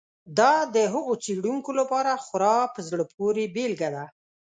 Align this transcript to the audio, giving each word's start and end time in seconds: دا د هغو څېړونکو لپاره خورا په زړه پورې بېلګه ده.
دا 0.39 0.53
د 0.75 0.77
هغو 0.93 1.13
څېړونکو 1.23 1.71
لپاره 1.79 2.21
خورا 2.25 2.57
په 2.73 2.79
زړه 2.89 3.03
پورې 3.15 3.43
بېلګه 3.55 3.89
ده. 3.95 4.05